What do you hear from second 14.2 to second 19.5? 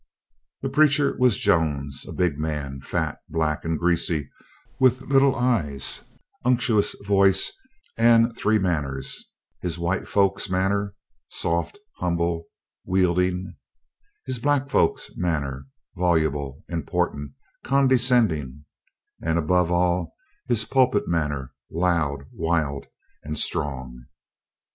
his black folks manner, voluble, important, condescending; and